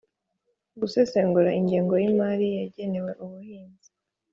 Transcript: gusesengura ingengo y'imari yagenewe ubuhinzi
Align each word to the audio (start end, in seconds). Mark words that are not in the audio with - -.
gusesengura 0.79 1.49
ingengo 1.59 1.93
y'imari 2.03 2.47
yagenewe 2.59 3.11
ubuhinzi 3.23 3.89